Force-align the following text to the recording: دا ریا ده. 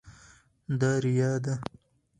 دا 0.79 0.91
ریا 1.03 1.31
ده. 1.43 1.53